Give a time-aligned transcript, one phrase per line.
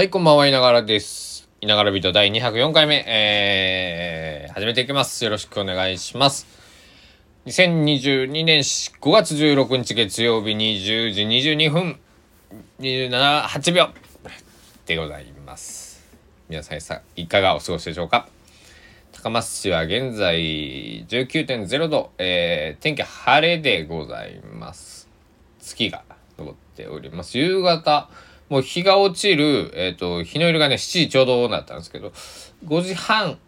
[0.00, 1.46] はい、こんばんは、いながらです。
[1.60, 5.22] いながらビート第204回目、えー、始めていきます。
[5.22, 6.46] よろしくお願いします。
[7.44, 12.00] 2022年5月16日月曜日20時22分
[12.80, 13.90] 27、8秒
[14.86, 16.02] でございます。
[16.48, 18.26] 皆さんさいかがお過ごしでしょうか？
[19.12, 25.10] 高松市は現在19.0度、えー、天気晴れでございます。
[25.60, 26.04] 月が
[26.38, 27.36] 昇っております。
[27.36, 28.08] 夕方、
[28.50, 32.12] もう日が落ちる、えっ、と、日の入りがね、7時ちょうどだったんですけど、
[32.66, 33.38] 5時半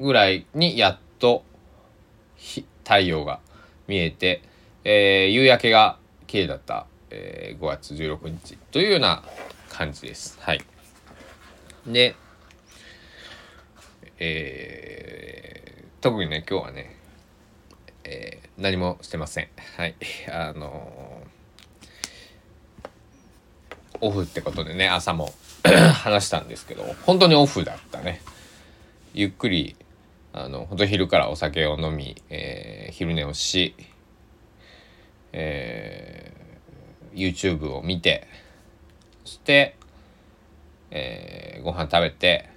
[0.00, 1.42] ぐらいにやっと
[2.84, 3.40] 太陽が
[3.88, 4.42] 見えて、
[4.84, 9.24] えー夕焼けが綺麗だった、えー5月16日というような
[9.68, 10.38] 感じです。
[10.40, 10.64] はい。
[11.84, 12.14] で、
[14.20, 16.94] えー特にね、今日はね、
[18.04, 19.48] えー何もしてません。
[19.76, 19.96] はい。
[20.30, 21.15] あのー
[24.00, 25.32] オフってことでね朝も
[25.64, 28.20] 話したんですけど本当にオフだったね。
[29.14, 29.76] ゆっくり
[30.32, 33.74] あの本当昼からお酒を飲み、えー昼寝をし、
[35.32, 36.36] えー
[37.16, 38.28] YouTube を見て
[39.24, 39.76] そして、
[40.90, 42.50] えーご飯食べて、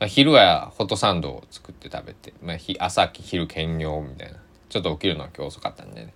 [0.00, 4.38] まあ、昼はホットサンドを作って食べて、まあ、ひ朝昼兼用みたいな
[4.70, 6.14] ちょっと起きるのは今日遅かったんでね、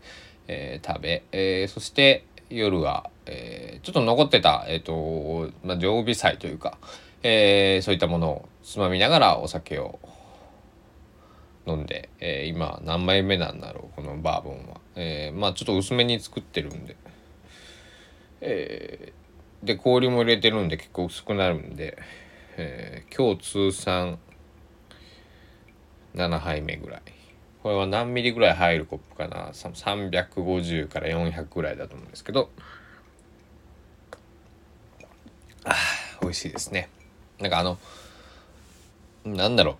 [0.49, 2.25] えー食べ、えーそして
[2.57, 6.79] 夜は、えーちょっと残ってた、えっ、と、まあ、常備菜というか、
[7.23, 9.99] えーそういったものをつまみながらお酒を
[11.67, 16.97] 飲んで、えー今何杯目なんだろうこのバーボンは、えーまあちょっと薄めに作ってるんで、
[18.41, 21.99] えーで氷も入れてるんで結構薄くなるんで、
[22.57, 24.19] えー今日通算
[26.15, 27.22] 7杯目ぐらい。
[27.63, 32.51] これは何ミリぐらい入るコップかな？350から400ぐらいだと思うんですけど。
[35.65, 35.75] あ
[36.21, 36.89] 美味しいですね。
[37.39, 37.79] なんかあの
[39.25, 39.77] なんだろう。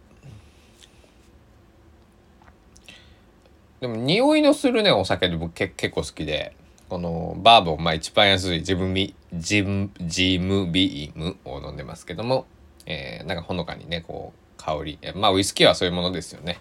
[3.81, 6.55] でも匂いのするねお酒で僕け結構好きで。
[6.89, 12.47] このバーボンまあ一番安いジムビジムジムビームを飲んでますけども、
[12.85, 14.99] えーなんかほのかにねこう香り。
[15.15, 16.59] まあウイスキーはそういうものですよね。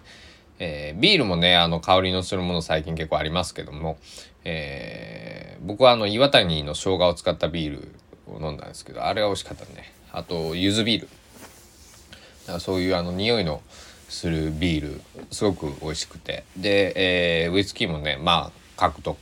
[0.64, 3.98] えービールもねあの香りのするもの最近結構ありますけども、
[4.44, 7.88] えー僕はあの岩谷の生姜を使ったビール
[8.26, 9.92] を飲んだんですけどあれが美味しかったね。
[10.12, 11.08] あと柚子ビール。
[11.08, 13.60] だからそういうあの匂いの
[14.08, 16.44] するビールすごく美味しくて。
[16.56, 19.16] で、えーウイスキーもねまあ各と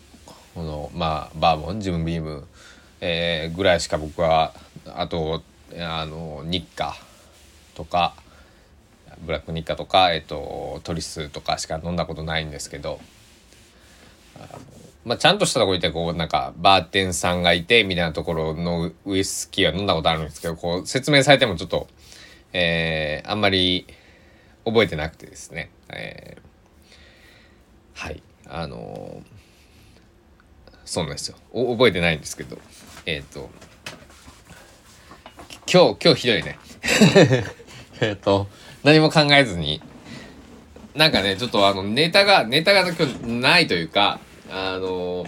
[0.55, 2.47] このまあバーボンジムビーム、
[3.01, 4.55] えーぐらいしか僕は
[4.87, 5.43] あと
[5.79, 6.97] あの日課
[7.75, 8.15] とか
[9.25, 13.01] ブラックニッカとか、えっと、トリスとかしか飲んだことないんですけど、
[15.05, 21.89] まあ、ちゃんとしたところにいてこうなんかバーテンさんがいてみたいなところのウイスキーは飲んだことあるんですけどこう説明されてもちょっと、
[22.53, 23.87] えーあんまり
[24.65, 26.51] 覚えてなくてですね、えー
[27.95, 28.23] はい。
[28.47, 29.41] あのー
[30.85, 31.37] そうなんですよ。
[31.55, 32.59] 覚えてないんですけど
[33.07, 33.49] えっ、と
[35.73, 36.59] 今日今日ひどいね。
[38.01, 38.49] えっと
[38.83, 39.83] 何も考えずに。
[40.95, 44.19] なんかねちょっとあのネタがネタが今日ないというか
[44.51, 45.25] あの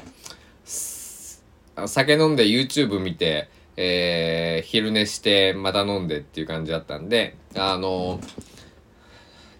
[1.86, 8.20] 酒飲んで YouTube 見て、えー昼寝してまた飲んでっていう感じだったんであの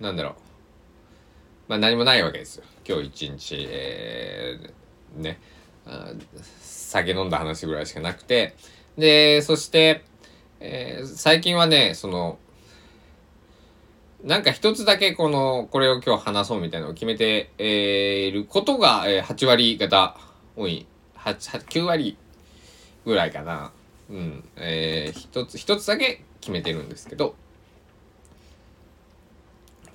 [0.01, 0.35] なんだろう。
[1.69, 2.65] まあ何もないわけですよ。
[2.87, 5.39] 今日一日、えーね
[6.61, 8.57] 酒飲んだ話ぐらいしかなくて。
[8.99, 10.05] でそして、
[10.61, 12.39] えー最近はねその
[14.23, 20.17] なんか一つだけこの、これを今日話そうみたいなのを決めて、えーいることが、えー8割方
[20.57, 20.87] 多い。
[21.17, 22.17] 8、8 9割
[23.05, 23.73] ぐらいかな。
[24.11, 24.45] うん。
[24.57, 27.35] えー一つ、一つだけ決めてるんですけど、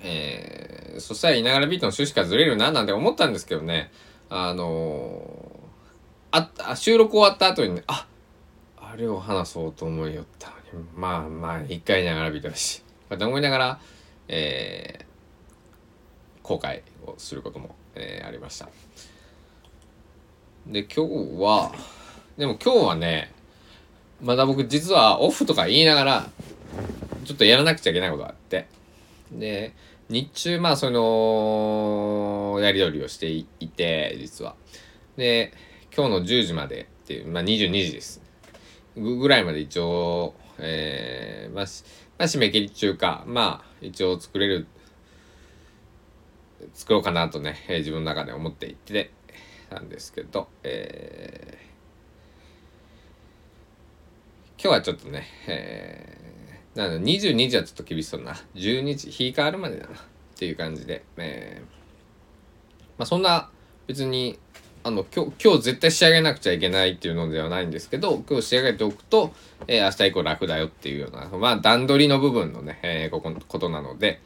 [0.01, 3.91] えーそしたらいながらビートの趣旨からずれるななんて思ったんですけどね、
[4.29, 8.07] あのーあ、収録終わった後にね、あ
[8.77, 13.79] あれを話そうと思いよったのに、まあまあ、一回いながらビートだし、こうやって思いながら、
[14.27, 15.07] えー
[16.43, 18.69] 後悔をすることも、えーありました。
[20.65, 21.73] で、今日は、
[22.37, 23.33] でも今日はね、
[24.21, 26.29] まだ僕実はオフとか言いながら、
[27.25, 28.67] ちょっとやらなくちゃいけないことがあって、
[29.31, 29.73] で、
[30.09, 34.55] 日中、まあ、その、やり取りをしていて、実は。
[35.17, 35.53] で、
[35.95, 38.21] 今日の10時までっていう、まあ、22時です。
[38.95, 41.65] ぐらいまで一応、えーまあ、
[42.17, 44.67] まあ、締め切り中か、まあ、一応作れる、
[46.73, 49.11] 作ろうかなとね、えー自分の中で思っていて
[49.69, 51.67] たんですけど、えー
[54.59, 58.33] 今日はちょっとね、えー、なんだ、22時はちょっと厳しそうな。
[58.55, 59.93] 12時、日変わるまでだな。
[59.93, 59.99] っ
[60.35, 61.65] ていう感じで、えー、
[62.97, 63.51] まあそんな、
[63.85, 64.39] 別に、
[64.87, 69.33] あの、今日、今日絶対仕上げなくちゃいけないっていうのではないんですけど、今日仕上げておくと、
[69.67, 74.21] えー、明日以降楽だよっていうような、まあ段取りの部分のね、えー、ここことなので、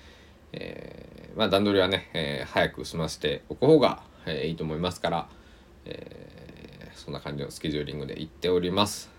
[0.54, 5.28] えー、まあ段取りはね、え、早く済ませておく方が、え、いいと思いますから、
[5.86, 9.10] え、そんな感じのスケジューリングで行っております。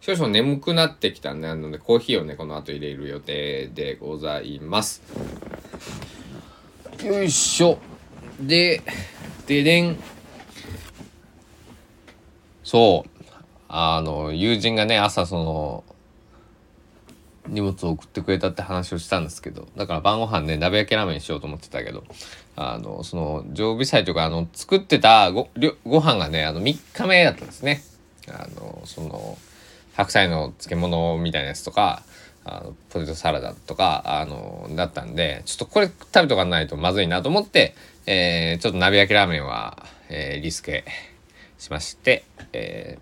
[0.00, 5.02] 少々眠くなってきたんで、なのでコーヒーをね、この後入れる予定でございます。
[7.04, 7.78] よいしょ。
[8.40, 8.80] で、
[9.46, 10.17] ででん。
[12.68, 13.24] そう。
[13.70, 15.84] あの、友人がね、朝その、
[17.46, 22.04] 荷物を送ってくれたって話をしたんですけど、だから晩ご飯ね、鍋焼きラーメンにしようと思ってたけど、
[22.56, 25.48] あの、その、常備菜というか、あの、作ってたご、
[25.86, 27.82] ご飯がね、あの、3日目だったんですね。
[28.28, 29.38] あの、その、
[29.94, 32.02] 白菜の漬物みたいなやつとか、
[32.44, 37.74] あのポテトサラダとか、あの、だったんで、ちょっとこれ食べとかないとまずいなと思って、
[38.04, 40.84] えー、ちょっと鍋焼きラーメンは、えー、リスケ
[41.58, 42.98] しまして、え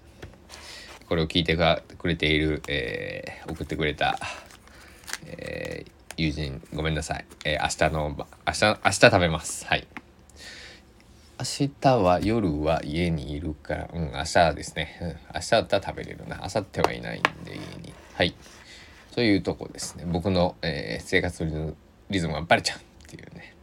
[1.04, 4.18] ー、これを聞いてくれている、えー、送ってくれた、
[5.26, 8.16] えー、友人ごめんなさい、えー、明日の
[8.46, 9.66] 明日明日食べます。
[9.66, 9.86] はい。
[11.38, 16.38] 明日は夜は家にいるからうん明日ですね、うん、明日だったら食べれるな。
[16.38, 17.92] 明後日はいないんで家に。
[18.14, 18.34] はい。
[19.14, 20.04] そういうとこですね。
[20.06, 21.74] 僕の、えー、生活
[22.08, 23.54] リズムがバレちゃうっていうね。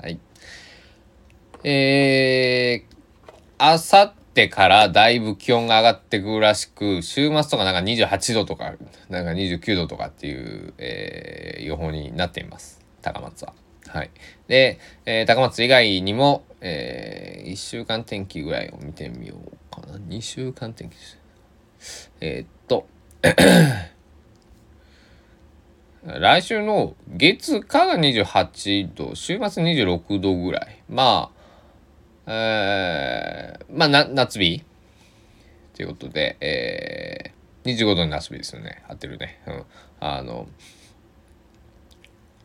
[0.00, 0.18] はい。
[1.64, 8.72] えー、明後日からだいぶ気温が上がってくるらしく、週末とかなんか28度とか、
[9.10, 12.80] なんか29度とかっていう、えー、予報になっています。
[13.02, 13.52] 高松は。
[13.88, 14.10] はい。
[14.48, 19.98] で、えー、高松以外にも、えー、1週間天気ぐらいを見てみようかな。
[19.98, 22.10] 2週間天気です。
[22.22, 22.86] えー、っと、
[26.04, 30.82] 来週の月火が28度、週末26度ぐらい。
[30.88, 31.41] まあ、
[32.26, 34.64] えー、まあ、な、夏日？
[35.74, 38.82] ということで、えー、25度の夏日ですよね。
[38.88, 39.40] 合ってるね。
[39.46, 39.64] うん。
[40.00, 40.46] あの、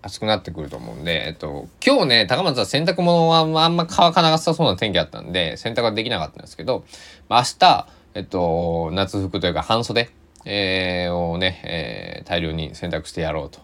[0.02, 6.86] 暑くなってくると思うんで、えっと、今日ね、高松は洗濯物はあんま乾かなさそうな天気だったんで、洗濯はできなかったんですけど、
[7.30, 10.10] まあ、明日、えっと、夏服というか半袖、
[10.46, 13.60] えー、をね、えー、大量に洗濯してやろうと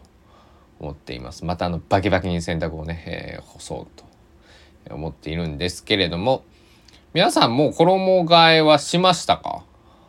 [0.80, 1.46] 思っています。
[1.46, 4.04] またあの、バキバキに洗濯をね、えー、干そうと
[4.94, 6.44] 思っているんですけれども、
[7.14, 9.64] 皆さんもう衣替えはしましたか？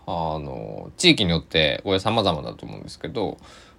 [0.06, 3.38] あの、地域によってこれ様々だと思うんですけど、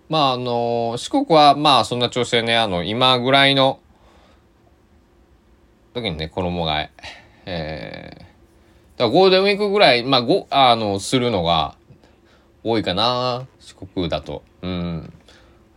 [0.09, 3.79] まああの、四国はまあそんな調子でね、あの、今ぐらいの
[5.93, 6.89] 時にね、衣替え、
[7.45, 8.33] えー、だか
[9.05, 11.75] らゴールデンウィークぐらい、まあ、ご、あの、するのが
[12.63, 14.43] 多いかな、四国だと。
[14.61, 15.13] うん。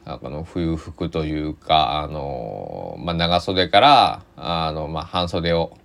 [0.08, 5.76] あの冬服というか、あのまあ、長袖からあの、まあ、半袖を、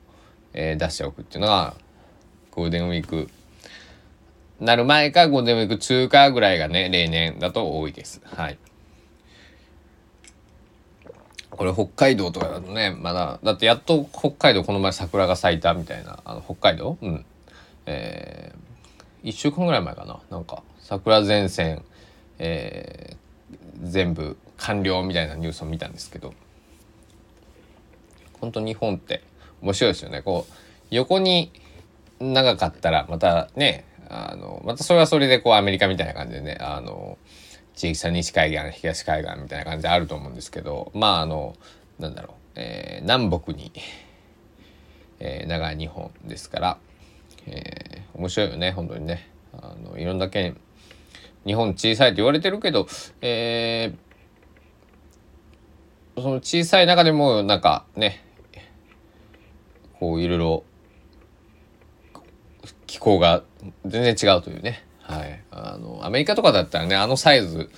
[0.54, 1.76] えー、出しておくっていうのが
[2.52, 3.30] ゴールデンウィーク
[4.62, 8.22] なる前かゴールデンウィーク中かぐらいがね例年だと多いです。
[8.24, 8.58] はい。
[11.50, 16.98] これ北海道とかだとねまだだってやっと北海道この前桜が咲いたみたいなあの北海道？
[17.02, 17.26] うん
[17.86, 21.84] えー、1週間ぐらい前かななんか桜前線、
[22.40, 23.18] え
[23.84, 26.34] 全部完了みたいなニュースを見たんですけど
[28.40, 29.24] 本当日本って
[29.62, 30.22] 面白いですよね。
[30.22, 30.54] こう
[30.90, 31.52] 横に
[32.20, 37.18] 長かったらまたねあのまたそれはそれでこうアメリカみたいな感じでねあの
[37.76, 41.56] 地域差西海岸東海岸みたいな感じであると思うんですけどまああの
[42.00, 43.72] なんだろう、えー、南北に、
[45.20, 46.78] えー、長い日本ですから、
[47.48, 49.30] えー、面白いよね本当にね。
[49.54, 50.58] あのいろんな県
[51.46, 52.88] 日本小さいと言われてるけど、
[53.22, 58.24] えー、その小さい中でもなんかね
[60.00, 60.64] こういろいろ
[62.88, 63.44] 気候が
[63.86, 67.70] 全然違うというね、はい、あのアメリカとかだったらねあのサイズ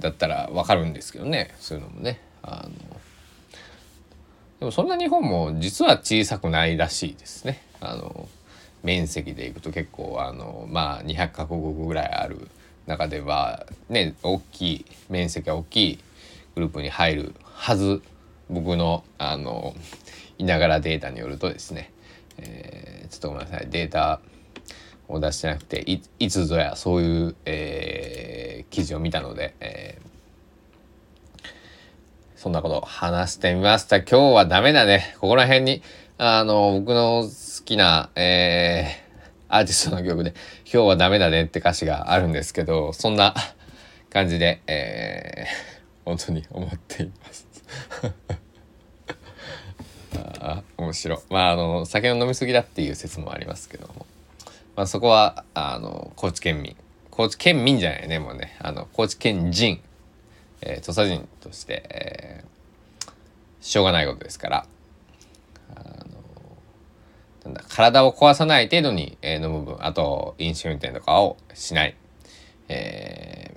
[0.00, 1.54] だったら分かるんですけどね。
[1.58, 2.20] そういうのもね。
[2.42, 2.70] あの
[4.60, 7.62] でもそんな日本も実は小さくないらしいですね。
[7.80, 8.28] あの
[8.82, 12.48] 面積でいくと結構あのまあ200カ国ぐらいある
[12.86, 15.98] 中ではね大きい面積が大きい
[16.54, 18.02] グループに入るはず。
[18.50, 19.74] 僕のあの
[20.36, 21.90] いながらデータによるとですね、
[22.36, 23.70] えー、ちょっとごめんなさい。
[23.70, 24.20] データ
[25.08, 31.48] を出してなくていつぞやそういう、えー、記事を見たので、えー、
[32.36, 33.98] そんなこと話してみました。
[33.98, 35.14] 今日はダメだね。
[35.18, 35.82] ここら辺に
[36.18, 39.01] あの僕の好きな、えー、
[39.52, 40.32] アーティストの曲で
[40.64, 43.34] 「今日はダメだね」って歌詞があるんですけどそんな
[44.08, 47.46] 感じで、えー、本当に思っています。
[50.40, 51.18] あ面白い。
[51.28, 54.06] まああの酒を飲み過ぎだっていう説もありますけども、
[54.74, 56.74] まあ、そこはあの高知県民。
[57.10, 58.56] 高知県民じゃないねもうね。
[58.58, 59.82] あの高知県人、
[60.62, 63.12] えー、土佐人として、えー、
[63.60, 64.66] しょうがないことですから。
[67.44, 71.96] なんだ体を壊さない程度に、えー、飲む分あと飲酒運転とかをしない、
[72.68, 73.54] え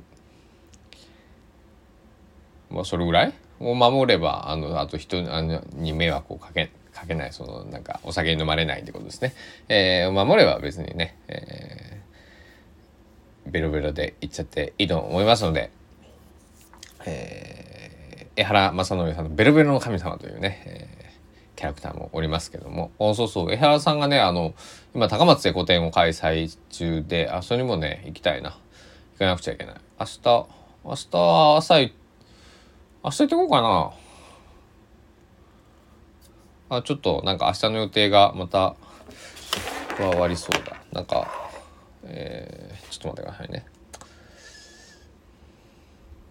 [2.72, 5.22] ー、もうそれぐらいを守ればあのあと人
[5.74, 9.34] に迷惑をかけかけないそのなんかお酒に飲まれないってことですね、
[9.68, 15.72] えー、守れば別にね、えー、ベロベロでいっちゃっていいと思いますので、
[17.06, 21.04] えー、江原正則さんの「ベロベロの神様」というね、えー、
[21.55, 24.53] キャラクターもおりますけどもおそうそう江原さんがねあの
[24.93, 28.57] 今高松で個展を開催中であそれにもね行きたいな
[29.13, 30.47] 行かなくちゃいけない明日
[30.83, 31.79] 明日朝
[33.05, 33.91] 明日行ってこうかな。
[36.77, 38.75] あ、ちょっとなんか明日の予定がまた
[39.95, 40.77] 加わりそうだ。
[40.91, 41.51] なんか、
[42.03, 43.65] えー、ちょっと待ってくださいね。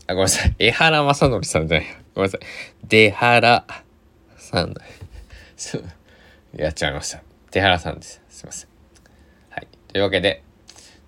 [0.09, 0.54] あ、ごめんなさい。
[0.59, 1.87] 江原正則さんじゃない。
[2.12, 2.40] ごめんなさい。
[2.88, 3.64] 出原
[4.37, 4.83] さんだ。
[6.57, 7.23] やっちゃいました。
[7.51, 8.21] 出原さんです。
[8.29, 8.69] すいません。
[9.51, 9.69] はい。
[9.89, 10.43] というわけで、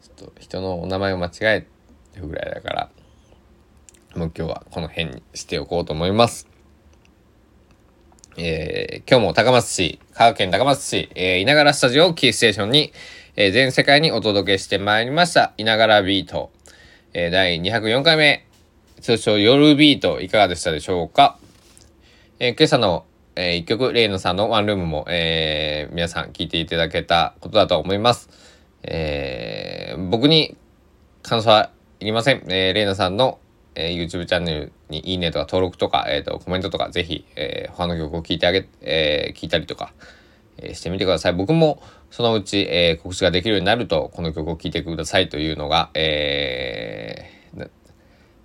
[0.03, 1.67] ちょっと人のお名前を間違え
[2.15, 2.91] るぐらいだから、
[4.15, 6.49] もう今日はこの辺にしておこうと思います。
[8.39, 12.93] えー、今日も高松市、香川県高松市、えー、稲柄スタジオキーステーションに、
[13.35, 16.51] えー、全世界にお届けしてまいりました、稲柄ビート、
[17.15, 18.47] えー、第204回目、
[19.01, 21.39] 通称夜ビート、いかがでしたでしょうか？
[22.39, 23.06] えー、今朝の、
[23.37, 28.29] えー、一曲、レイナさんのワンルームも、えー、皆さん聞いていただけたことだと思います。
[28.83, 30.57] えー、僕に
[31.23, 32.43] 感想はいりません。
[32.49, 33.39] えー、レイナさんの
[33.77, 39.93] えー、YouTube チャンネルにいいねとか登録とか、えっ、ー、と、コメントとかぜひ、えー、他の曲を聴いてあげ、えー、聞いたりとか、
[40.57, 41.35] えー、してみてください。
[41.35, 47.36] 僕もそのうち、えー、告知ができるようになると、この曲を聴いてくださいというのが、えー、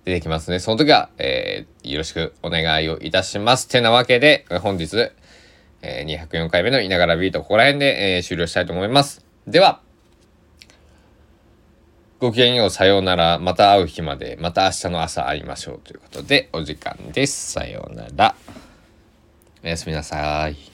[0.04, 0.58] 出てきますね。
[0.58, 3.68] その時は、えー、よろしくお願いをいたします。
[3.68, 5.10] てなわけで、本日、
[5.82, 9.24] えー、204回目のいながらビート、ここら辺で、えー、終了したいと思います。
[9.46, 9.80] では、
[12.18, 13.38] ごきげんよう、さようなら。
[13.40, 17.52] また会う日まで、また明日の朝会いましょうということで、お時間です。
[17.52, 18.36] さようなら。
[19.64, 20.71] おやすみなさい。